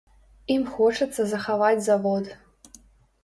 [0.53, 2.25] Ім хочацца захаваць завод.